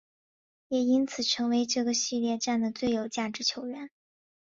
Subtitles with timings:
[0.69, 3.91] 也因此成为这个系列战的最有价值球员。